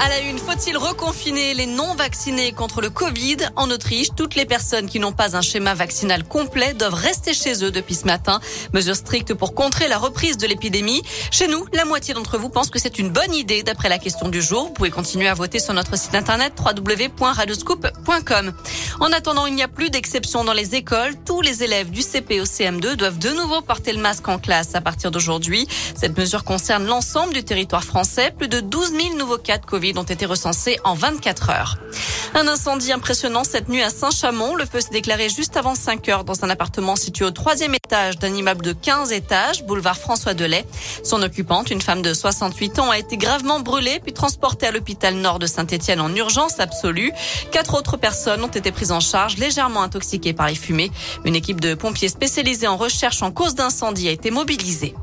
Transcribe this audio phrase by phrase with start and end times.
[0.00, 4.88] À la une, faut-il reconfiner les non-vaccinés contre le Covid En Autriche, toutes les personnes
[4.88, 8.40] qui n'ont pas un schéma vaccinal complet doivent rester chez eux depuis ce matin.
[8.72, 11.02] Mesure stricte pour contrer la reprise de l'épidémie.
[11.30, 14.28] Chez nous, la moitié d'entre vous pense que c'est une bonne idée d'après la question
[14.28, 14.66] du jour.
[14.66, 18.52] Vous pouvez continuer à voter sur notre site internet www.radioscoop.com.
[18.98, 21.14] En attendant, il n'y a plus d'exception dans les écoles.
[21.24, 24.74] Tous les élèves du CP au CM2 doivent de nouveau porter le masque en classe
[24.74, 25.68] à partir d'aujourd'hui.
[25.94, 28.32] Cette mesure concerne l'ensemble du territoire français.
[28.36, 31.76] Plus de 12 000 nouveaux cas de Covid ont été recensés en 24 heures.
[32.34, 34.56] Un incendie impressionnant cette nuit à Saint-Chamond.
[34.56, 38.18] Le feu s'est déclaré juste avant 5 heures dans un appartement situé au troisième étage
[38.18, 40.64] d'un immeuble de 15 étages, boulevard François Delay.
[41.04, 45.14] Son occupante, une femme de 68 ans, a été gravement brûlée puis transportée à l'hôpital
[45.14, 47.12] nord de Saint-Étienne en urgence absolue.
[47.52, 50.90] Quatre autres personnes ont été prises en charge, légèrement intoxiquées par les fumées.
[51.24, 54.94] Une équipe de pompiers spécialisés en recherche en cause d'incendie a été mobilisée.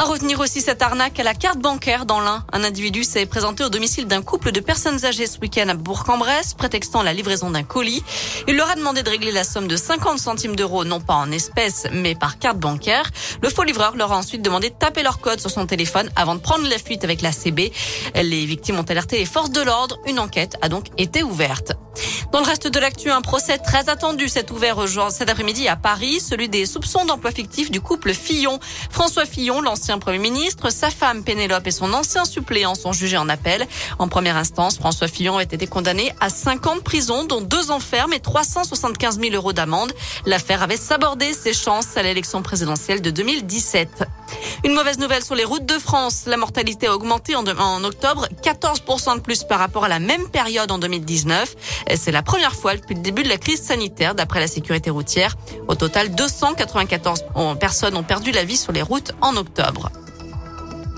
[0.00, 2.42] À retenir aussi cette arnaque à la carte bancaire dans l'Ain.
[2.54, 6.54] Un individu s'est présenté au domicile d'un couple de personnes âgées ce week-end à Bourg-en-Bresse,
[6.54, 8.02] prétextant la livraison d'un colis.
[8.48, 11.30] Il leur a demandé de régler la somme de 50 centimes d'euros, non pas en
[11.30, 13.10] espèces, mais par carte bancaire.
[13.42, 16.34] Le faux livreur leur a ensuite demandé de taper leur code sur son téléphone avant
[16.34, 17.70] de prendre la fuite avec la CB.
[18.14, 19.98] Les victimes ont alerté les forces de l'ordre.
[20.06, 21.74] Une enquête a donc été ouverte.
[22.32, 24.76] Dans le reste de l'actu, un procès très attendu s'est ouvert
[25.10, 28.60] cet après-midi à Paris, celui des soupçons d'emploi fictif du couple Fillon.
[28.88, 33.28] François Fillon, l'ancien Premier ministre, sa femme Pénélope et son ancien suppléant sont jugés en
[33.28, 33.66] appel.
[33.98, 37.72] En première instance, François Fillon a été condamné à 5 ans de prison, dont 2
[37.72, 39.92] ans ferme et 375 000 euros d'amende.
[40.24, 44.04] L'affaire avait sabordé ses chances à l'élection présidentielle de 2017.
[44.64, 46.24] Une mauvaise nouvelle sur les routes de France.
[46.26, 47.44] La mortalité a augmenté en,
[47.84, 51.56] octobre, 14% de plus par rapport à la même période en 2019.
[51.96, 55.36] C'est la première fois depuis le début de la crise sanitaire, d'après la sécurité routière.
[55.68, 57.24] Au total, 294
[57.58, 59.90] personnes ont perdu la vie sur les routes en octobre.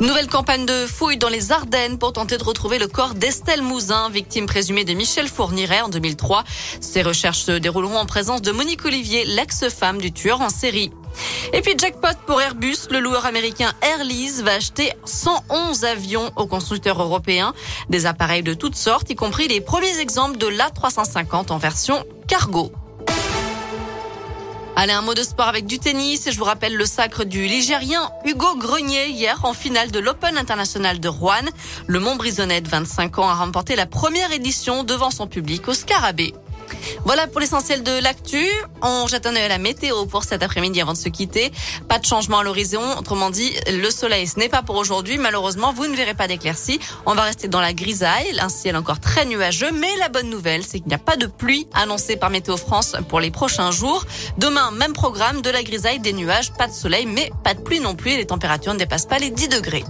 [0.03, 4.11] Nouvelle campagne de fouilles dans les Ardennes pour tenter de retrouver le corps d'Estelle Mouzin,
[4.11, 6.42] victime présumée de Michel Fourniret en 2003.
[6.81, 10.90] Ces recherches se dérouleront en présence de Monique Olivier, l'ex-femme du tueur en série.
[11.52, 17.01] Et puis jackpot pour Airbus, le loueur américain Airlease va acheter 111 avions aux constructeurs
[17.01, 17.55] européens,
[17.89, 22.73] des appareils de toutes sortes, y compris les premiers exemples de l'A350 en version cargo.
[24.83, 26.29] Allez, un mot de sport avec du tennis.
[26.29, 30.98] Je vous rappelle le sacre du Ligérien Hugo Grenier hier en finale de l'Open International
[30.98, 31.45] de Rouen.
[31.87, 36.35] Le Montbrisonnais de 25 ans a remporté la première édition devant son public au Scarabée.
[37.05, 38.44] Voilà pour l'essentiel de l'actu.
[38.80, 41.52] On jette un œil à la météo pour cet après-midi avant de se quitter.
[41.88, 42.83] Pas de changement à l'horizon.
[42.98, 45.18] Autrement dit, le soleil, ce n'est pas pour aujourd'hui.
[45.18, 46.78] Malheureusement, vous ne verrez pas d'éclaircies.
[47.06, 48.38] On va rester dans la grisaille.
[48.40, 49.70] Un ciel encore très nuageux.
[49.72, 52.96] Mais la bonne nouvelle, c'est qu'il n'y a pas de pluie annoncée par Météo France
[53.08, 54.04] pour les prochains jours.
[54.39, 57.80] Demain, même programme, de la grisaille, des nuages, pas de soleil, mais pas de pluie
[57.80, 58.16] non plus.
[58.16, 59.84] Les températures ne dépassent pas les 10 degrés.